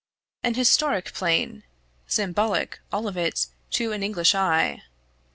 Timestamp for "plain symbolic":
1.13-2.79